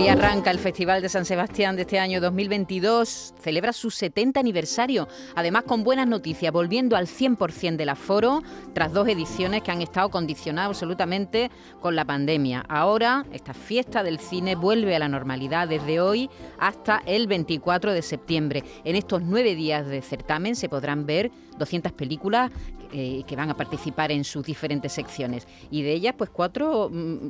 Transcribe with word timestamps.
Hoy 0.00 0.08
arranca 0.08 0.50
el 0.50 0.58
Festival 0.58 1.02
de 1.02 1.10
San 1.10 1.26
Sebastián 1.26 1.76
de 1.76 1.82
este 1.82 1.98
año 1.98 2.22
2022, 2.22 3.34
celebra 3.38 3.74
su 3.74 3.90
70 3.90 4.40
aniversario, 4.40 5.06
además 5.34 5.64
con 5.64 5.84
buenas 5.84 6.08
noticias, 6.08 6.50
volviendo 6.54 6.96
al 6.96 7.06
100% 7.06 7.76
del 7.76 7.90
aforo, 7.90 8.42
tras 8.72 8.94
dos 8.94 9.06
ediciones 9.08 9.62
que 9.62 9.72
han 9.72 9.82
estado 9.82 10.08
condicionadas 10.08 10.70
absolutamente 10.70 11.50
con 11.80 11.96
la 11.96 12.06
pandemia. 12.06 12.64
Ahora, 12.66 13.26
esta 13.30 13.52
fiesta 13.52 14.02
del 14.02 14.20
cine 14.20 14.54
vuelve 14.54 14.96
a 14.96 15.00
la 15.00 15.08
normalidad 15.08 15.68
desde 15.68 16.00
hoy 16.00 16.30
hasta 16.58 17.02
el 17.04 17.26
24 17.26 17.92
de 17.92 18.00
septiembre. 18.00 18.64
En 18.84 18.96
estos 18.96 19.20
nueve 19.20 19.54
días 19.54 19.86
de 19.86 20.00
certamen 20.00 20.56
se 20.56 20.70
podrán 20.70 21.04
ver 21.04 21.30
200 21.58 21.92
películas 21.92 22.50
eh, 22.92 23.22
que 23.26 23.36
van 23.36 23.50
a 23.50 23.56
participar 23.56 24.10
en 24.12 24.24
sus 24.24 24.46
diferentes 24.46 24.92
secciones 24.92 25.46
y 25.70 25.82
de 25.82 25.92
ellas 25.92 26.14
pues 26.16 26.30
cuatro 26.30 26.88
mm, 26.90 27.28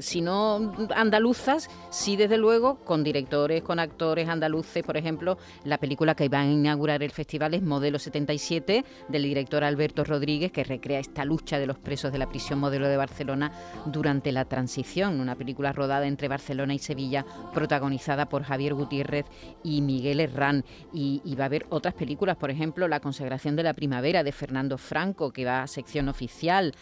si 0.00 0.20
no 0.20 0.74
andaluzas, 0.94 1.68
sí 1.90 2.16
desde 2.16 2.36
luego 2.36 2.76
con 2.84 3.04
directores, 3.04 3.62
con 3.62 3.78
actores 3.78 4.28
andaluces, 4.28 4.82
por 4.82 4.96
ejemplo, 4.96 5.38
la 5.64 5.78
película 5.78 6.14
que 6.14 6.28
va 6.28 6.40
a 6.40 6.46
inaugurar 6.46 7.02
el 7.02 7.10
festival 7.10 7.54
es 7.54 7.62
Modelo 7.62 7.98
77 7.98 8.84
del 9.08 9.22
director 9.22 9.64
Alberto 9.64 10.04
Rodríguez, 10.04 10.52
que 10.52 10.64
recrea 10.64 11.00
esta 11.00 11.24
lucha 11.24 11.58
de 11.58 11.66
los 11.66 11.78
presos 11.78 12.12
de 12.12 12.18
la 12.18 12.28
prisión 12.28 12.58
modelo 12.58 12.88
de 12.88 12.96
Barcelona 12.96 13.52
durante 13.86 14.32
la 14.32 14.44
transición, 14.44 15.20
una 15.20 15.34
película 15.34 15.72
rodada 15.72 16.06
entre 16.06 16.28
Barcelona 16.28 16.74
y 16.74 16.78
Sevilla, 16.78 17.24
protagonizada 17.52 18.28
por 18.28 18.42
Javier 18.42 18.74
Gutiérrez 18.74 19.26
y 19.62 19.82
Miguel 19.82 20.20
Herrán. 20.20 20.64
Y, 20.92 21.20
va 21.36 21.44
a 21.44 21.46
haber 21.46 21.66
otras 21.68 21.92
películas, 21.92 22.36
por 22.36 22.50
ejemplo, 22.50 22.88
La 22.88 23.00
consagración 23.00 23.56
de 23.56 23.62
la 23.62 23.74
primavera 23.74 24.24
de 24.24 24.32
Fernando 24.32 24.78
Franco, 24.78 25.32
que 25.32 25.44
va 25.44 25.62
a 25.62 25.66
sección 25.66 26.08
oficial, 26.08 26.74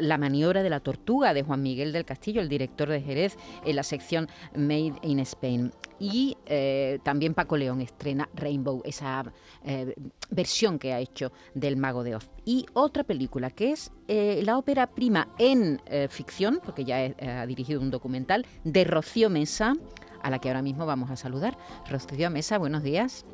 La 0.00 0.16
maniobra 0.16 0.62
de 0.62 0.70
la 0.70 0.80
tortuga 0.80 1.34
de 1.34 1.42
Juan 1.42 1.62
Miguel 1.62 1.92
del 1.92 2.04
Castillo, 2.10 2.40
el 2.40 2.48
director 2.48 2.88
de 2.88 3.00
Jerez, 3.00 3.36
en 3.64 3.76
la 3.76 3.84
sección 3.84 4.28
Made 4.56 4.94
in 5.02 5.20
Spain. 5.20 5.70
Y 6.00 6.36
eh, 6.46 6.98
también 7.04 7.34
Paco 7.34 7.56
León 7.56 7.80
estrena 7.80 8.28
Rainbow, 8.34 8.82
esa 8.84 9.32
eh, 9.64 9.94
versión 10.30 10.80
que 10.80 10.92
ha 10.92 10.98
hecho 10.98 11.30
del 11.54 11.76
Mago 11.76 12.02
de 12.02 12.16
Oz. 12.16 12.28
Y 12.44 12.66
otra 12.72 13.04
película 13.04 13.50
que 13.50 13.70
es 13.70 13.92
eh, 14.08 14.42
la 14.44 14.58
ópera 14.58 14.88
prima 14.88 15.28
en 15.38 15.80
ficción, 16.08 16.60
porque 16.64 16.84
ya 16.84 16.96
ha 16.96 17.46
dirigido 17.46 17.80
un 17.80 17.90
documental, 17.90 18.44
de 18.64 18.82
Rocío 18.84 19.30
Mesa, 19.30 19.74
a 20.20 20.30
la 20.30 20.40
que 20.40 20.48
ahora 20.48 20.62
mismo 20.62 20.86
vamos 20.86 21.10
a 21.10 21.16
saludar. 21.16 21.56
Rocío 21.88 22.28
Mesa, 22.28 22.58
buenos 22.58 22.82
días. 22.82 23.24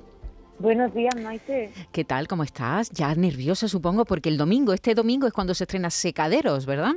Buenos 0.58 0.92
días, 0.92 1.14
Maite. 1.22 1.72
¿Qué 1.92 2.04
tal? 2.04 2.28
¿Cómo 2.28 2.42
estás? 2.42 2.90
Ya 2.90 3.14
nerviosa, 3.14 3.68
supongo, 3.68 4.04
porque 4.04 4.28
el 4.28 4.36
domingo, 4.36 4.72
este 4.72 4.94
domingo 4.94 5.26
es 5.26 5.32
cuando 5.32 5.54
se 5.54 5.64
estrena 5.64 5.90
Secaderos, 5.90 6.66
¿verdad? 6.66 6.94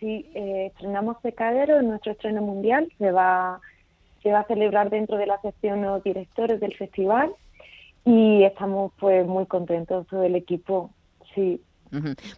Sí, 0.00 0.30
eh, 0.34 0.66
estrenamos 0.66 1.16
Secadero 1.22 1.80
nuestro 1.82 2.12
estreno 2.12 2.42
mundial. 2.42 2.92
Se 2.98 3.10
va, 3.12 3.60
se 4.22 4.30
va 4.30 4.40
a 4.40 4.46
celebrar 4.46 4.90
dentro 4.90 5.16
de 5.16 5.26
la 5.26 5.40
sección 5.40 5.82
de 5.82 6.00
directores 6.04 6.60
del 6.60 6.74
festival 6.76 7.32
y 8.04 8.44
estamos 8.44 8.92
pues 8.98 9.26
muy 9.26 9.46
contentos 9.46 10.06
todo 10.08 10.22
el 10.22 10.36
equipo. 10.36 10.90
Sí. 11.34 11.60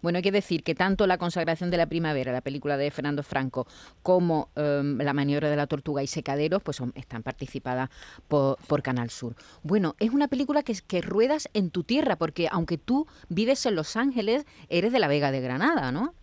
Bueno, 0.01 0.17
hay 0.17 0.21
que 0.21 0.31
decir 0.31 0.63
que 0.63 0.75
tanto 0.75 1.07
La 1.07 1.17
consagración 1.17 1.71
de 1.71 1.77
la 1.77 1.87
primavera, 1.87 2.31
la 2.31 2.41
película 2.41 2.77
de 2.77 2.91
Fernando 2.91 3.23
Franco, 3.23 3.67
como 4.03 4.49
em, 4.55 4.97
La 4.99 5.13
maniobra 5.13 5.49
de 5.49 5.55
la 5.55 5.67
tortuga 5.67 6.03
y 6.03 6.07
Secaderos, 6.07 6.61
pues 6.61 6.81
están 6.95 7.23
participadas 7.23 7.89
por, 8.27 8.57
por, 8.67 8.81
Canal 8.81 9.09
Sur. 9.09 9.35
Bueno, 9.63 9.95
es 9.99 10.11
una 10.11 10.27
película 10.27 10.63
que, 10.63 10.75
que 10.87 11.01
ruedas 11.01 11.49
en 11.53 11.71
tu 11.71 11.83
tierra, 11.83 12.15
porque 12.15 12.47
aunque 12.51 12.77
tú 12.77 13.07
vives 13.27 13.65
en 13.65 13.75
Los 13.75 13.95
Ángeles, 13.95 14.45
eres 14.69 14.91
de 14.93 14.99
la 14.99 15.07
Vega 15.07 15.31
de 15.31 15.41
Granada, 15.41 15.91
¿no? 15.91 16.13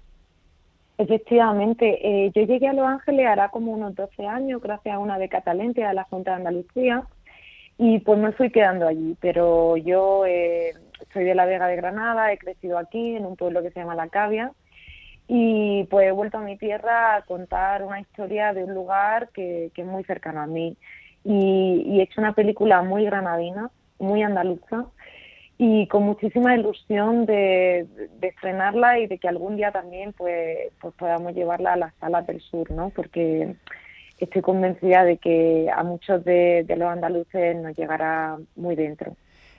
Efectivamente, 0.99 1.99
eh, 2.03 2.33
yo 2.35 2.43
llegué 2.43 2.69
a 2.69 2.73
Los 2.73 2.87
Ángeles 2.87 3.27
hará 3.27 3.51
como 3.51 3.73
unos 3.73 3.95
12 3.95 4.27
años 4.27 4.63
gracias 4.63 4.95
a 4.95 4.99
una 4.99 5.19
beca 5.19 5.43
talente 5.43 5.85
a 5.85 5.93
la 5.93 6.05
Junta 6.05 6.31
de 6.31 6.37
Andalucía 6.39 7.03
y 7.77 7.99
pues 7.99 8.19
me 8.19 8.33
fui 8.33 8.51
quedando 8.51 8.89
allí, 8.89 9.15
pero 9.21 9.77
yo 9.77 10.25
eh, 10.25 10.73
soy 11.13 11.25
de 11.25 11.35
la 11.35 11.45
Vega 11.45 11.67
de 11.69 11.77
Granada, 11.77 12.33
he 12.33 12.39
crecido 12.39 12.79
aquí 12.79 13.15
en 13.15 13.27
un 13.27 13.37
pueblo 13.37 13.63
que 13.63 13.71
se 13.73 13.81
llama 13.81 13.95
La 13.95 14.09
Cavia 14.09 14.53
y 15.29 15.85
pues 15.91 16.09
he 16.09 16.13
vuelto 16.13 16.39
a 16.39 16.43
mi 16.43 16.57
tierra 16.57 17.17
a 17.17 17.23
contar 17.23 17.83
una 17.83 18.01
historia 18.01 18.55
de 18.55 18.65
un 18.65 18.73
lugar 18.75 19.29
que, 19.35 19.71
es 19.77 19.87
muy 19.87 20.03
cercano 20.05 20.41
a 20.41 20.47
mí 20.47 20.79
y, 21.25 21.85
y 21.87 22.01
he 22.01 22.05
hecho 22.05 22.23
una 22.23 22.33
película 22.33 22.81
muy 22.81 23.05
granadina, 23.05 23.71
muy 23.99 24.23
andaluza 24.23 24.87
y 25.59 25.87
con 25.89 26.03
muchísima 26.03 26.55
ilusión 26.55 27.27
de, 27.27 27.87
estrenarla 28.21 28.99
y 28.99 29.07
de 29.07 29.19
que 29.19 29.29
algún 29.29 29.57
día 29.57 29.73
también 29.73 30.13
pues, 30.13 30.59
pues 30.81 30.95
podamos 30.95 31.35
llevarla 31.35 31.73
a 31.75 31.77
las 31.77 31.95
salas 31.95 32.27
del 32.27 32.41
sur, 32.41 32.71
¿no? 32.71 32.91
Porque 32.91 33.57
estoy 34.19 34.43
convencida 34.43 35.05
de 35.05 35.19
que 35.19 35.71
a 35.75 35.83
muchos 35.83 36.25
de 36.25 36.65
los 36.77 36.89
andaluces 36.89 37.57
nos 37.57 37.77
llegará 37.77 38.39
muy 38.55 38.77
dentro. 38.77 39.17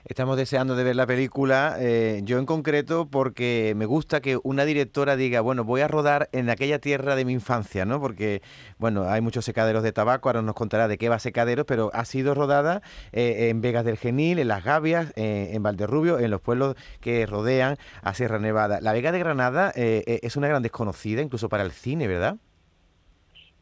Estamos 0.08 0.38
deseando 0.38 0.74
de 0.74 0.84
ver 0.84 0.96
la 0.96 1.06
película, 1.06 1.76
eh, 1.78 2.22
yo 2.24 2.38
en 2.38 2.46
concreto, 2.46 3.06
porque 3.10 3.74
me 3.76 3.84
gusta 3.84 4.22
que 4.22 4.38
una 4.42 4.64
directora 4.64 5.16
diga, 5.16 5.42
bueno, 5.42 5.64
voy 5.64 5.82
a 5.82 5.88
rodar 5.88 6.30
en 6.32 6.48
aquella 6.48 6.78
tierra 6.78 7.14
de 7.14 7.26
mi 7.26 7.34
infancia, 7.34 7.84
¿no? 7.84 8.00
Porque, 8.00 8.40
bueno, 8.78 9.02
hay 9.02 9.20
muchos 9.20 9.44
secaderos 9.44 9.82
de 9.82 9.92
tabaco, 9.92 10.30
ahora 10.30 10.40
nos 10.40 10.54
contará 10.54 10.88
de 10.88 10.96
qué 10.96 11.10
va 11.10 11.18
secaderos, 11.18 11.66
pero 11.66 11.90
ha 11.92 12.06
sido 12.06 12.32
rodada 12.32 12.80
eh, 13.12 13.50
en 13.50 13.60
Vegas 13.60 13.84
del 13.84 13.98
Genil, 13.98 14.38
en 14.38 14.48
Las 14.48 14.64
Gavias, 14.64 15.12
eh, 15.14 15.50
en 15.52 15.62
Valderrubio, 15.62 16.18
en 16.18 16.30
los 16.30 16.40
pueblos 16.40 16.74
que 17.02 17.26
rodean 17.26 17.76
a 18.00 18.14
Sierra 18.14 18.38
Nevada. 18.38 18.80
La 18.80 18.94
Vega 18.94 19.12
de 19.12 19.18
Granada 19.18 19.72
es 19.74 20.36
una 20.36 20.48
gran 20.48 20.62
desconocida, 20.62 21.20
incluso 21.20 21.50
para 21.50 21.64
el 21.64 21.72
cine, 21.72 22.08
¿verdad? 22.08 22.36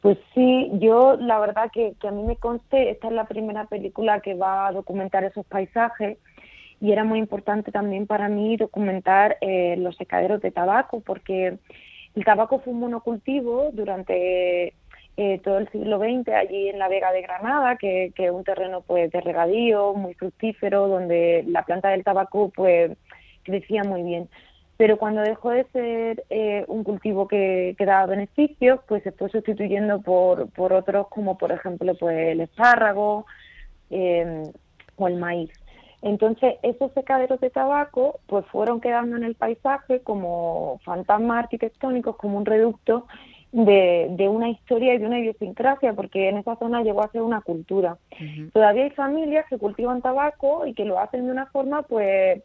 Pues 0.01 0.17
sí, 0.33 0.71
yo 0.75 1.17
la 1.17 1.41
verdad 1.41 1.73
que, 1.73 1.95
que, 2.01 2.07
a 2.07 2.13
mí 2.13 2.23
me 2.23 2.37
conste, 2.37 2.91
esta 2.91 3.09
es 3.09 3.15
la 3.15 3.27
primera 3.27 3.67
película 3.67 4.21
que 4.21 4.35
va 4.35 4.69
a 4.69 4.73
documentar 4.73 5.25
esos 5.25 5.45
paisajes 5.47 6.19
y 6.87 6.93
era 6.93 7.03
muy 7.03 7.19
importante 7.19 7.73
también 7.73 8.07
para 8.07 8.29
mí 8.29 8.57
documentar 8.57 9.39
eh, 9.41 9.75
los 9.77 9.97
secaderos 9.97 10.41
de 10.41 10.53
tabaco 10.53 11.01
porque 11.01 11.59
el 12.15 12.25
tabaco 12.25 12.61
fue 12.61 12.73
un 12.73 12.79
monocultivo 12.79 13.71
durante 13.73 14.73
eh, 15.17 15.41
todo 15.43 15.59
el 15.59 15.69
siglo 15.71 15.99
XX 15.99 16.29
allí 16.29 16.69
en 16.69 16.79
la 16.79 16.87
Vega 16.87 17.11
de 17.11 17.23
Granada, 17.23 17.75
que, 17.75 18.13
es 18.17 18.31
un 18.31 18.45
terreno 18.45 18.83
pues 18.83 19.11
de 19.11 19.21
regadío 19.21 19.95
muy 19.95 20.15
fructífero, 20.15 20.87
donde 20.87 21.45
la 21.49 21.65
planta 21.65 21.89
del 21.89 22.05
tabaco 22.05 22.53
pues 22.55 22.97
crecía 23.43 23.83
muy 23.83 24.05
bien. 24.05 24.29
Pero 24.77 24.97
cuando 24.97 25.23
dejó 25.23 25.51
de 25.51 25.65
ser 25.73 26.25
eh, 26.31 26.65
un 26.69 26.85
cultivo 26.85 27.27
que, 27.27 27.75
que, 27.77 27.85
daba 27.85 28.07
beneficios, 28.07 28.79
pues 28.87 29.03
se 29.03 29.11
fue 29.11 29.29
sustituyendo 29.29 30.03
por, 30.03 30.51
por 30.51 30.73
otros 30.73 31.09
como 31.09 31.37
por 31.37 31.51
ejemplo 31.51 31.97
pues 31.99 32.17
el 32.29 32.43
espárrago 32.43 33.27
o 33.91 35.09
el 35.09 35.17
maíz. 35.17 35.51
Entonces, 36.03 36.55
esos 36.63 36.93
secaderos 36.93 37.41
de 37.41 37.51
tabaco 37.51 38.21
pues 38.27 38.45
fueron 38.47 38.81
quedando 38.81 39.17
en 39.17 39.25
el 39.25 39.35
paisaje 39.35 40.01
como 40.01 40.81
fantasmas 40.85 41.45
arquitectónicos, 41.45 42.17
como 42.17 42.39
un 42.39 42.47
reducto 42.47 43.07
de, 43.53 44.09
de 44.11 44.29
una 44.29 44.51
historia 44.51 44.95
y 44.95 44.99
de 44.99 45.07
una 45.07 45.19
idiosincrasia, 45.19 45.95
porque 45.95 46.29
en 46.29 46.39
esa 46.39 46.57
zona 46.57 46.83
llegó 46.83 47.03
a 47.03 47.11
ser 47.11 47.23
una 47.23 47.41
cultura. 47.41 47.97
Todavía 48.53 48.85
hay 48.85 48.91
familias 48.91 49.47
que 49.49 49.59
cultivan 49.59 50.03
tabaco 50.03 50.67
y 50.67 50.75
que 50.75 50.85
lo 50.85 50.99
hacen 50.99 51.25
de 51.27 51.33
una 51.33 51.47
forma 51.47 51.83
pues 51.83 52.43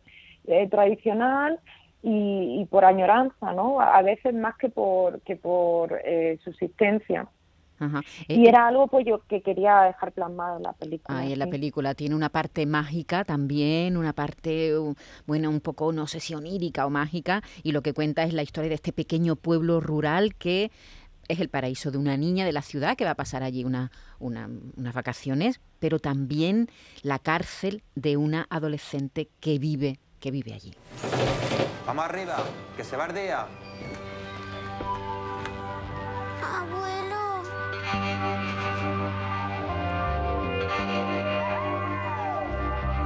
eh, 0.48 0.68
tradicional 0.70 1.60
y, 2.04 2.66
por 2.72 2.86
añoranza, 2.86 3.54
¿no? 3.54 3.80
A 3.80 4.02
veces 4.02 4.34
más 4.34 4.58
que 4.58 4.70
por, 4.70 5.22
que 5.22 5.36
por 5.36 6.00
eh, 6.04 6.40
subsistencia. 6.44 7.28
Y 8.28 8.46
eh, 8.46 8.50
era 8.50 8.68
algo 8.68 8.88
pues 8.88 9.06
yo 9.06 9.22
que 9.28 9.42
quería 9.42 9.82
dejar 9.82 10.12
plasmado 10.12 10.58
en 10.58 10.64
la 10.64 10.74
película. 10.74 11.18
Ah, 11.18 11.26
en 11.26 11.40
la 11.40 11.48
película 11.48 11.96
tiene 11.96 12.16
una 12.16 12.30
parte 12.30 12.66
mágica 12.66 13.24
también, 13.24 13.98
una 13.98 14.14
parte, 14.14 14.74
bueno, 15.26 15.50
un 15.50 15.62
poco, 15.62 15.92
no 15.92 16.08
sé 16.08 16.20
si 16.20 16.36
onírica 16.36 16.86
o 16.86 16.90
mágica, 16.90 17.42
y 17.64 17.72
lo 17.72 17.82
que 17.82 17.94
cuenta 17.94 18.24
es 18.24 18.34
la 18.34 18.44
historia 18.44 18.70
de 18.70 18.76
este 18.76 18.94
pequeño 18.94 19.36
pueblo 19.36 19.80
rural 19.80 20.36
que 20.36 20.72
es 21.28 21.40
el 21.40 21.50
paraíso 21.50 21.92
de 21.92 21.98
una 21.98 22.18
niña 22.18 22.46
de 22.46 22.52
la 22.52 22.62
ciudad 22.62 22.98
que 22.98 23.06
va 23.06 23.12
a 23.12 23.16
pasar 23.16 23.42
allí 23.42 23.64
una, 23.64 23.92
unas 24.20 24.94
vacaciones, 24.94 25.62
pero 25.80 26.00
también 26.00 26.68
la 27.04 27.20
cárcel 27.20 27.84
de 27.96 28.18
una 28.18 28.48
adolescente 28.50 29.30
que 29.40 29.58
vive, 29.58 30.00
que 30.20 30.32
vive 30.32 30.54
allí. 30.54 30.74
Vamos 31.88 32.06
arriba, 32.06 32.38
que 32.76 32.84
se 32.84 32.98
va 32.98 33.06
el 33.06 33.14
día. 33.14 33.48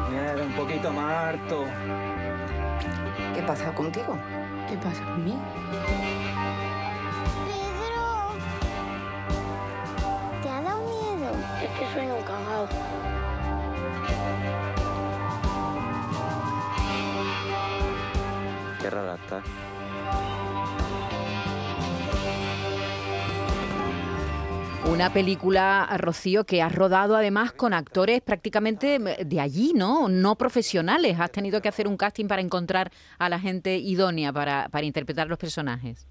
Mierda, 0.10 0.44
un 0.44 0.54
poquito 0.54 0.92
más 0.92 1.14
harto. 1.14 1.66
¿Qué 3.34 3.42
pasa 3.42 3.74
contigo? 3.74 4.18
¿Qué 4.70 4.78
pasa 4.78 5.04
conmigo? 5.04 5.40
Pedro, 7.46 8.04
¿te 10.42 10.50
ha 10.50 10.62
dado 10.62 10.82
miedo? 10.82 11.32
Es 11.62 11.70
que 11.80 11.86
soy 11.94 12.08
un 12.08 12.24
cagado. 12.24 12.68
Qué 18.82 18.90
rara 18.90 19.16
está. 19.16 19.42
Una 24.96 25.10
película, 25.12 25.90
Rocío, 25.98 26.46
que 26.46 26.62
has 26.62 26.74
rodado 26.74 27.18
además 27.18 27.52
con 27.52 27.74
actores 27.74 28.22
prácticamente 28.22 28.98
de 28.98 29.42
allí, 29.42 29.74
¿no? 29.76 30.08
No 30.08 30.38
profesionales. 30.38 31.20
Has 31.20 31.32
tenido 31.32 31.60
que 31.60 31.68
hacer 31.68 31.90
un 31.90 31.98
casting 31.98 32.30
para 32.30 32.42
encontrar 32.42 32.92
a 33.20 33.28
la 33.28 33.38
gente 33.38 33.76
idónea 33.76 34.32
para, 34.32 34.70
para 34.70 34.86
interpretar 34.86 35.28
los 35.28 35.38
personajes. 35.38 36.08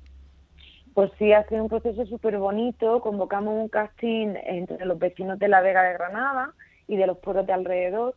Pues 0.93 1.11
sí, 1.19 1.33
ha 1.33 1.49
sido 1.49 1.63
un 1.63 1.71
proceso 1.71 2.05
súper 2.05 2.37
bonito. 2.37 3.01
Convocamos 3.01 3.55
un 3.55 3.71
casting 3.71 4.35
entre 4.45 4.85
los 4.85 4.99
vecinos 4.99 5.39
de 5.39 5.49
la 5.49 5.63
Vega 5.63 5.83
de 5.83 5.95
Granada 5.95 6.53
y 6.87 6.97
de 6.97 7.07
los 7.07 7.17
pueblos 7.17 7.47
de 7.47 7.55
alrededor. 7.55 8.15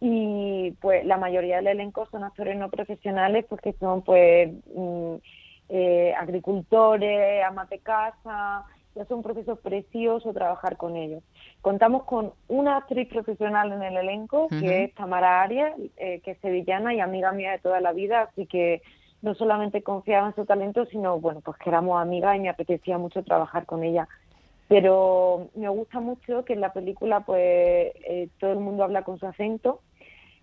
Y 0.00 0.76
pues 0.80 1.04
la 1.06 1.16
mayoría 1.16 1.56
del 1.56 1.66
elenco 1.66 2.06
son 2.12 2.22
actores 2.22 2.56
no 2.56 2.70
profesionales 2.70 3.46
porque 3.48 3.74
son 3.80 4.02
pues 4.02 4.48
mm, 4.76 5.14
eh, 5.70 6.14
agricultores, 6.16 7.44
amas 7.44 7.68
de 7.68 7.80
casa, 7.80 8.64
es 9.02 9.10
un 9.10 9.22
proceso 9.22 9.56
precioso 9.56 10.32
trabajar 10.32 10.76
con 10.76 10.96
ellos. 10.96 11.22
Contamos 11.60 12.04
con 12.04 12.32
una 12.48 12.76
actriz 12.78 13.08
profesional 13.08 13.72
en 13.72 13.82
el 13.82 13.96
elenco, 13.96 14.48
que 14.48 14.84
es 14.84 14.94
Tamara 14.94 15.42
Arias, 15.42 15.74
eh, 15.96 16.20
que 16.24 16.32
es 16.32 16.38
sevillana 16.40 16.94
y 16.94 17.00
amiga 17.00 17.32
mía 17.32 17.52
de 17.52 17.58
toda 17.58 17.80
la 17.80 17.92
vida, 17.92 18.22
así 18.22 18.46
que 18.46 18.82
no 19.22 19.34
solamente 19.34 19.82
confiaba 19.82 20.28
en 20.28 20.34
su 20.34 20.44
talento, 20.44 20.84
sino, 20.86 21.18
bueno, 21.18 21.40
pues 21.40 21.56
que 21.58 21.70
éramos 21.70 22.00
amigas 22.00 22.36
y 22.36 22.40
me 22.40 22.48
apetecía 22.48 22.98
mucho 22.98 23.22
trabajar 23.22 23.66
con 23.66 23.82
ella. 23.82 24.08
Pero 24.68 25.48
me 25.54 25.68
gusta 25.68 25.98
mucho 26.00 26.44
que 26.44 26.52
en 26.52 26.60
la 26.60 26.72
película, 26.72 27.20
pues, 27.20 27.40
eh, 27.40 28.28
todo 28.38 28.52
el 28.52 28.60
mundo 28.60 28.84
habla 28.84 29.02
con 29.02 29.18
su 29.18 29.26
acento, 29.26 29.80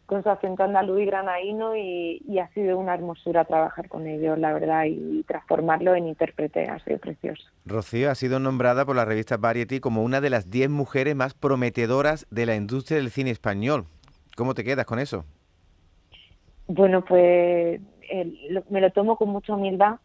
con 0.05 0.23
su 0.23 0.29
acento 0.29 0.63
andaluz 0.63 1.01
y 1.01 1.05
granaíno 1.05 1.75
y, 1.75 2.21
ha 2.39 2.47
sido 2.49 2.77
una 2.77 2.93
hermosura 2.93 3.45
trabajar 3.45 3.89
con 3.89 4.07
ellos, 4.07 4.37
la 4.37 4.53
verdad, 4.53 4.85
y 4.85 5.23
transformarlo 5.23 5.95
en 5.95 6.07
intérprete, 6.07 6.63
ha 6.69 6.79
sido 6.79 6.99
precioso. 6.99 7.43
Rocío 7.65 8.11
ha 8.11 8.15
sido 8.15 8.39
nombrada 8.39 8.85
por 8.85 8.95
la 8.95 9.05
revista 9.05 9.37
Variety 9.37 9.79
como 9.79 10.03
una 10.03 10.21
de 10.21 10.29
las 10.29 10.51
10 10.51 10.69
mujeres 10.69 11.15
más 11.15 11.33
prometedoras 11.33 12.27
de 12.29 12.45
la 12.45 12.55
industria 12.55 12.97
del 12.97 13.09
cine 13.09 13.31
español. 13.31 13.85
¿Cómo 14.35 14.53
te 14.53 14.63
quedas 14.63 14.85
con 14.85 14.99
eso? 14.99 15.25
Bueno, 16.67 17.03
pues 17.03 17.79
me 18.69 18.81
lo 18.81 18.91
tomo 18.91 19.17
con 19.17 19.29
mucha 19.29 19.53
humildad 19.53 19.95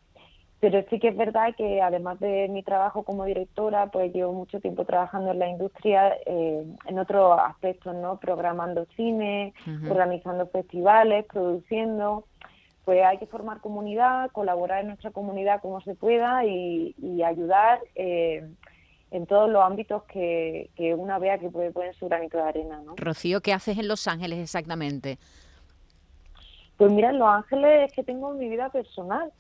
pero 0.61 0.85
sí 0.91 1.01
que 1.01 1.09
es 1.09 1.17
verdad 1.17 1.55
que 1.57 1.81
además 1.81 2.21
de 2.21 2.47
mi 2.49 2.63
trabajo 2.63 3.03
como 3.03 3.25
directora, 3.25 3.87
pues 3.87 4.13
llevo 4.13 4.35
mucho 4.35 4.61
tiempo 4.61 4.85
trabajando 4.85 5.33
en 5.33 5.39
la 5.39 5.49
industria 5.49 6.15
eh, 6.27 6.65
en 6.87 6.99
otros 6.99 7.39
aspectos, 7.41 7.95
¿no? 7.97 8.19
Programando 8.19 8.87
cine, 8.95 9.55
organizando 9.89 10.47
festivales, 10.49 11.25
produciendo. 11.25 12.27
Pues 12.85 13.03
hay 13.05 13.17
que 13.17 13.27
formar 13.27 13.61
comunidad, 13.61 14.31
colaborar 14.33 14.81
en 14.81 14.89
nuestra 14.89 15.11
comunidad 15.13 15.63
como 15.63 15.81
se 15.81 15.95
pueda 15.95 16.45
y, 16.45 16.95
ayudar 17.25 17.81
eh, 17.95 18.47
en 19.11 19.27
todos 19.27 19.49
los 19.49 19.63
ámbitos 19.63 20.03
que, 20.05 20.71
que 20.77 20.95
una 20.95 21.19
vea 21.19 21.39
que 21.39 21.49
puede 21.49 21.71
poner 21.71 21.95
su 21.95 22.07
granito 22.07 22.37
de 22.37 22.45
arena, 22.45 22.83
¿no? 22.85 22.97
Rocío, 22.97 23.41
¿qué 23.41 23.55
haces 23.55 23.79
en 23.79 23.89
Los 23.89 24.07
Ángeles 24.09 24.39
exactamente? 24.39 25.19
Pues 26.81 26.93
mira, 26.93 27.11
en 27.11 27.19
Los 27.19 27.29
Ángeles 27.29 27.91
es 27.91 27.93
que 27.93 28.03
tengo 28.03 28.33
mi 28.33 28.49
vida 28.49 28.71
personal. 28.71 29.31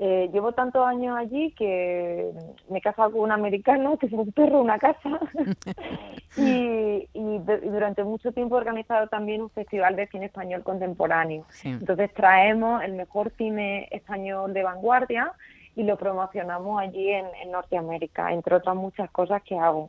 Eh, 0.00 0.28
llevo 0.32 0.50
tantos 0.50 0.84
años 0.84 1.16
allí 1.16 1.52
que 1.52 2.32
me 2.68 2.78
he 2.78 2.80
casado 2.80 3.12
con 3.12 3.20
un 3.20 3.30
americano, 3.30 3.96
tengo 4.00 4.22
un 4.22 4.32
perro, 4.32 4.60
una 4.60 4.80
casa. 4.80 5.20
y, 6.36 7.06
durante 7.14 8.02
mucho 8.02 8.32
tiempo 8.32 8.56
he 8.56 8.58
organizado 8.58 9.06
también 9.06 9.42
un 9.42 9.50
festival 9.50 9.94
de 9.94 10.08
cine 10.08 10.26
español 10.26 10.64
contemporáneo. 10.64 11.46
Entonces 11.62 12.12
traemos 12.14 12.82
el 12.82 12.94
mejor 12.94 13.30
cine 13.38 13.86
español 13.92 14.52
de 14.52 14.64
vanguardia 14.64 15.34
y 15.76 15.84
lo 15.84 15.96
promocionamos 15.96 16.80
allí 16.80 17.10
en, 17.10 17.26
Norteamérica, 17.52 18.32
entre 18.32 18.56
otras 18.56 18.74
muchas 18.74 19.08
cosas 19.12 19.40
que 19.44 19.56
hago. 19.56 19.88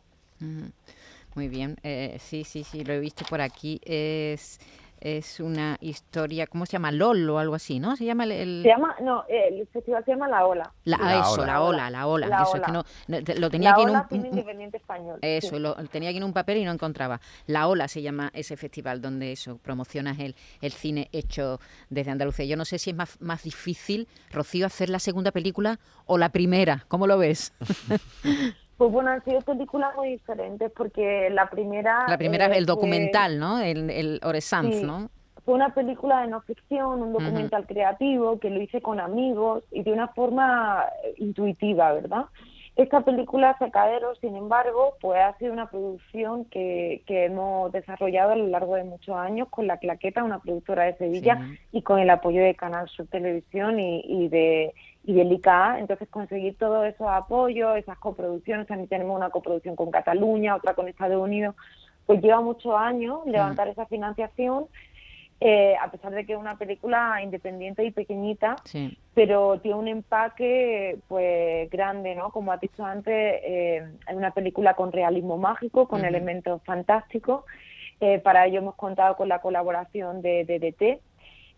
Muy 1.34 1.48
bien, 1.48 1.76
eh, 1.82 2.18
sí, 2.20 2.44
sí, 2.44 2.64
sí, 2.64 2.84
lo 2.84 2.94
he 2.94 3.00
visto 3.00 3.26
por 3.28 3.42
aquí. 3.42 3.82
Es 3.84 4.60
es 5.02 5.40
una 5.40 5.78
historia, 5.82 6.48
¿cómo 6.48 6.66
se 6.66 6.74
llama? 6.74 6.92
LOL 6.92 7.30
o 7.30 7.40
algo 7.40 7.56
así, 7.56 7.80
¿no? 7.80 7.96
Se 7.96 8.06
llama 8.06 8.26
el... 8.26 8.62
Se 8.64 8.70
llama, 8.70 8.96
no, 9.02 9.24
el 9.28 9.68
festival 9.68 10.04
se 10.06 10.12
llama 10.12 10.28
La 10.28 10.46
Ola. 10.46 10.74
La, 10.86 11.20
eso, 11.20 11.46
La 11.46 11.62
Ola, 11.62 11.90
La 11.90 12.08
Ola. 12.08 12.44
eso 12.44 12.58
es 12.58 12.62
que 12.64 12.72
no, 12.72 12.84
lo 13.08 13.50
tenía 13.50 13.72
aquí 13.72 13.84
en 13.84 13.90
un... 13.90 14.04
Independiente 14.12 14.78
Español. 14.78 15.20
Eso, 15.22 15.60
lo 15.60 15.76
tenía 15.88 16.10
aquí 16.10 16.18
en 16.18 16.24
un 16.24 16.34
papel 16.34 16.58
y 16.58 16.66
no 16.66 16.72
encontraba. 16.72 17.20
La 17.48 17.68
Ola 17.68 17.88
se 17.88 18.02
llama 18.02 18.32
ese 18.34 18.58
festival 18.58 19.02
donde 19.02 19.32
eso, 19.32 19.58
promocionas 19.58 20.20
el, 20.20 20.36
el 20.62 20.72
cine 20.72 21.10
hecho 21.12 21.60
desde 21.90 22.12
Andalucía. 22.12 22.46
Yo 22.46 22.58
no 22.58 22.66
sé 22.66 22.80
si 22.80 22.92
es 22.92 22.96
más, 22.96 23.20
más 23.22 23.44
difícil, 23.44 24.08
Rocío, 24.32 24.66
hacer 24.66 24.90
la 24.90 25.00
segunda 25.00 25.32
película 25.32 25.80
o 26.06 26.18
la 26.18 26.30
primera. 26.30 26.86
¿Cómo 26.88 27.08
lo 27.08 27.18
ves? 27.18 27.54
Pues 28.80 28.94
bueno, 28.94 29.10
han 29.10 29.22
sido 29.26 29.42
películas 29.42 29.94
muy 29.98 30.12
diferentes 30.12 30.72
porque 30.72 31.30
la 31.32 31.50
primera... 31.50 32.06
La 32.08 32.18
primera 32.18 32.46
es 32.46 32.58
el 32.58 32.66
documental, 32.66 33.38
¿no? 33.38 33.60
El, 33.60 33.90
el 33.90 34.22
¿no? 34.86 35.10
Fue 35.44 35.54
una 35.54 35.74
película 35.74 36.22
de 36.22 36.28
no 36.28 36.40
ficción, 36.40 37.02
un 37.02 37.12
documental 37.12 37.68
creativo 37.68 38.40
que 38.40 38.50
lo 38.50 38.62
hice 38.62 38.82
con 38.82 39.02
amigos 39.02 39.66
y 39.74 39.84
de 39.84 39.92
una 39.92 40.08
forma 40.08 40.86
intuitiva, 41.18 41.92
¿verdad? 41.92 42.28
Esta 42.78 43.02
película, 43.02 43.58
Secadero, 43.60 44.16
sin 44.22 44.38
embargo, 44.38 44.96
pues 45.02 45.20
ha 45.20 45.38
sido 45.40 45.52
una 45.52 45.70
producción 45.70 46.46
que, 46.46 47.04
que 47.06 47.26
hemos 47.26 47.74
desarrollado 47.74 48.32
a 48.32 48.38
lo 48.38 48.48
largo 48.48 48.76
de 48.76 48.86
muchos 48.86 49.14
años 49.18 49.50
con 49.50 49.68
La 49.68 49.76
Claqueta, 49.76 50.24
una 50.24 50.40
productora 50.40 50.86
de 50.86 50.96
Sevilla, 50.96 51.50
y 51.74 51.82
con 51.82 52.00
el 52.00 52.10
apoyo 52.10 52.42
de 52.42 52.56
Canal 52.56 52.88
Sur 52.88 53.08
Televisión 53.08 53.78
y, 53.82 54.02
y 54.06 54.30
de 54.30 54.74
y 55.04 55.14
del 55.14 55.32
ICA, 55.32 55.80
entonces 55.80 56.08
conseguir 56.10 56.58
todos 56.58 56.86
esos 56.86 57.08
apoyos, 57.08 57.78
esas 57.78 57.98
coproducciones, 57.98 58.68
también 58.68 58.90
tenemos 58.90 59.16
una 59.16 59.30
coproducción 59.30 59.76
con 59.76 59.92
Cataluña, 59.92 60.56
otra 60.56 60.74
con 60.74 60.88
Estados 60.88 61.22
Unidos, 61.22 61.56
pues 62.06 62.22
lleva 62.22 62.42
muchos 62.42 62.74
años 62.76 63.20
levantar 63.26 63.68
esa 63.68 63.86
financiación, 63.86 64.66
eh, 65.42 65.76
a 65.82 65.90
pesar 65.90 66.12
de 66.12 66.26
que 66.26 66.34
es 66.34 66.40
una 66.40 66.58
película 66.58 67.22
independiente 67.24 67.86
y 67.86 67.92
pequeñita, 67.92 68.58
pero 69.14 69.60
tiene 69.62 69.78
un 69.78 69.88
empaque 69.88 71.00
pues 71.08 71.70
grande, 71.70 72.14
¿no? 72.16 72.32
Como 72.32 72.52
ha 72.52 72.58
dicho 72.58 72.84
antes, 72.84 73.14
eh, 73.16 73.88
es 74.08 74.16
una 74.16 74.32
película 74.32 74.74
con 74.74 74.92
realismo 74.92 75.38
mágico, 75.38 75.88
con 75.88 76.04
elementos 76.04 76.62
fantásticos. 76.64 77.46
Eh, 78.02 78.20
para 78.20 78.48
ello 78.48 78.60
hemos 78.60 78.76
contado 78.76 79.16
con 79.16 79.30
la 79.30 79.40
colaboración 79.40 80.22
de 80.22 80.46
DDT, 80.46 81.02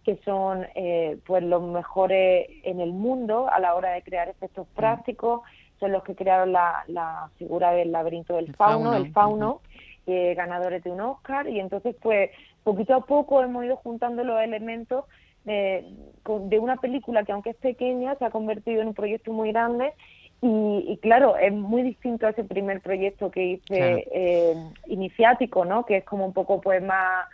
que 0.03 0.17
son 0.25 0.65
eh, 0.75 1.17
pues 1.25 1.43
los 1.43 1.61
mejores 1.61 2.47
en 2.63 2.79
el 2.79 2.91
mundo 2.91 3.49
a 3.51 3.59
la 3.59 3.75
hora 3.75 3.91
de 3.91 4.01
crear 4.01 4.29
efectos 4.29 4.67
mm. 4.67 4.75
prácticos, 4.75 5.41
son 5.79 5.91
los 5.91 6.03
que 6.03 6.15
crearon 6.15 6.51
la, 6.51 6.83
la 6.87 7.29
figura 7.37 7.71
del 7.71 7.91
laberinto 7.91 8.35
del 8.35 8.55
fauno, 8.55 8.93
el 8.93 9.11
fauno, 9.11 9.61
eh, 10.07 10.33
ganadores 10.35 10.83
de 10.83 10.91
un 10.91 11.01
Oscar, 11.01 11.47
y 11.47 11.59
entonces 11.59 11.95
pues 12.01 12.31
poquito 12.63 12.95
a 12.95 13.05
poco 13.05 13.41
hemos 13.43 13.65
ido 13.65 13.75
juntando 13.77 14.23
los 14.23 14.41
elementos 14.41 15.05
de, 15.43 15.85
de 16.23 16.59
una 16.59 16.77
película 16.77 17.23
que 17.23 17.31
aunque 17.31 17.51
es 17.51 17.55
pequeña 17.57 18.15
se 18.15 18.25
ha 18.25 18.29
convertido 18.29 18.81
en 18.81 18.89
un 18.89 18.93
proyecto 18.93 19.31
muy 19.31 19.51
grande. 19.51 19.93
Y, 20.43 20.97
claro, 21.03 21.37
es 21.37 21.53
muy 21.53 21.83
distinto 21.83 22.25
a 22.25 22.31
ese 22.31 22.43
primer 22.43 22.81
proyecto 22.81 23.29
que 23.29 23.45
hice 23.45 24.07
eh, 24.11 24.55
iniciático, 24.87 25.65
¿no? 25.65 25.85
Que 25.85 25.97
es 25.97 26.03
como 26.03 26.25
un 26.25 26.33
poco 26.33 26.59
pues 26.61 26.81
más 26.81 27.27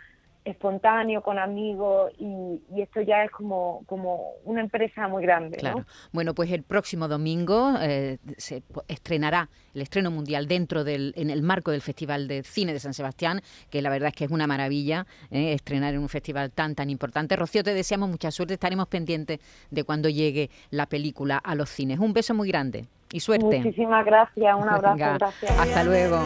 espontáneo, 0.44 1.22
con 1.22 1.38
amigos, 1.38 2.12
y, 2.18 2.60
esto 2.76 3.00
ya 3.00 3.24
es 3.24 3.30
como, 3.30 3.82
como 3.86 4.32
una 4.44 4.60
empresa 4.60 5.08
muy 5.08 5.22
grande. 5.22 5.58
Claro. 5.58 5.84
Bueno, 6.12 6.34
pues 6.34 6.50
el 6.52 6.62
próximo 6.62 7.08
domingo 7.08 7.74
eh, 7.80 8.18
se 8.36 8.62
estrenará 8.86 9.48
el 9.74 9.82
estreno 9.82 10.10
mundial 10.10 10.46
dentro 10.46 10.84
del, 10.84 11.12
en 11.16 11.30
el 11.30 11.42
marco 11.42 11.70
del 11.70 11.82
Festival 11.82 12.28
de 12.28 12.42
Cine 12.42 12.72
de 12.72 12.80
San 12.80 12.94
Sebastián, 12.94 13.40
que 13.70 13.82
la 13.82 13.90
verdad 13.90 14.08
es 14.08 14.14
que 14.14 14.24
es 14.24 14.30
una 14.30 14.46
maravilla 14.46 15.06
eh, 15.30 15.52
estrenar 15.52 15.94
en 15.94 16.00
un 16.00 16.08
festival 16.08 16.50
tan, 16.50 16.74
tan 16.74 16.90
importante. 16.90 17.36
Rocío, 17.36 17.62
te 17.62 17.74
deseamos 17.74 18.08
mucha 18.08 18.30
suerte, 18.30 18.54
estaremos 18.54 18.88
pendientes 18.88 19.40
de 19.70 19.84
cuando 19.84 20.08
llegue 20.08 20.50
la 20.70 20.86
película 20.86 21.38
a 21.38 21.54
los 21.54 21.68
cines. 21.68 21.98
Un 21.98 22.12
beso 22.12 22.34
muy 22.34 22.48
grande 22.48 22.86
y 23.12 23.20
suerte. 23.20 23.58
Muchísimas 23.58 24.04
gracias, 24.04 24.56
un 24.56 24.68
abrazo, 24.68 24.96
gracias. 24.96 25.58
Hasta 25.58 25.84
luego. 25.84 26.18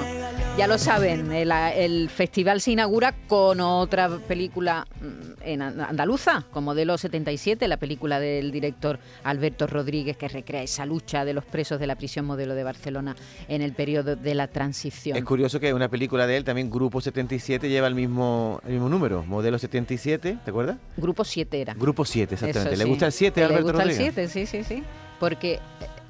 Ya 0.59 0.66
lo 0.66 0.76
saben, 0.76 1.32
el, 1.32 2.11
festival 2.11 2.61
se 2.61 2.73
inaugura 2.73 3.14
con 3.26 3.61
otra 3.61 4.11
película 4.18 4.87
mm, 5.00 5.42
en 5.44 5.62
andaluza, 5.62 6.44
con 6.50 6.62
Modelo 6.64 6.99
77, 6.99 7.66
la 7.68 7.78
película 7.78 8.21
del 8.21 8.52
director 8.52 8.99
Alberto 9.25 9.66
Rodríguez 9.66 10.18
que 10.18 10.28
recrea 10.28 10.62
esa 10.62 10.85
lucha 10.85 11.25
de 11.25 11.32
los 11.32 11.47
presos 11.47 11.80
de 11.80 11.87
la 11.87 11.97
prisión 11.97 12.26
modelo 12.26 12.54
de 12.54 12.64
Barcelona 12.64 13.16
en 13.49 13.62
el 13.62 13.73
periodo 13.73 14.14
de 14.14 14.35
la 14.35 14.47
transición. 14.47 15.16
Es 15.16 15.25
curioso 15.25 15.59
que 15.59 15.73
una 15.73 15.88
película 15.88 16.26
de 16.26 16.37
él, 16.37 16.44
también 16.44 16.71
Grupo 16.71 17.00
77, 17.00 17.71
lleva 17.71 17.87
el 17.87 17.94
mismo, 17.94 18.61
el 18.66 18.73
mismo 18.73 18.90
número, 18.90 19.25
Modelo 19.25 19.59
77, 19.59 20.38
¿te 20.44 20.50
acuerdas? 20.50 20.76
Grupo 20.99 21.25
7 21.25 21.61
era. 21.62 21.75
Grupo 21.75 22.04
7, 22.04 22.35
exactamente. 22.35 22.76
¿Le 22.76 22.85
gusta 22.85 23.06
el 23.06 23.12
7 23.12 23.42
a 23.42 23.47
Alberto 23.47 23.73
Rodríguez? 23.73 23.99
Le 23.99 24.04
gusta 24.04 24.21
el 24.21 24.28
7, 24.28 24.47
sí, 24.47 24.64
sí, 24.64 24.64
sí. 24.64 24.85
Porque 25.18 25.61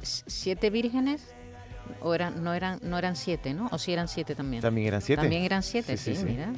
siete 0.02 0.70
vírgenes 0.70 1.28
o 2.00 2.14
eran 2.14 2.42
no 2.42 2.54
eran 2.54 2.78
no 2.82 2.98
eran 2.98 3.16
siete 3.16 3.54
no 3.54 3.68
o 3.70 3.78
si 3.78 3.92
eran 3.92 4.08
siete 4.08 4.34
también. 4.34 4.62
También 4.62 4.88
eran 4.88 5.02
siete. 5.02 5.22
También 5.22 5.42
eran 5.42 5.62
siete 5.62 5.96
sí, 5.96 6.16
mira 6.24 6.52